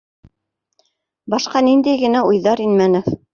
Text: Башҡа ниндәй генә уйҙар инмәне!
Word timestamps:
Башҡа 1.33 1.61
ниндәй 1.67 2.01
генә 2.05 2.25
уйҙар 2.31 2.65
инмәне! 2.67 3.05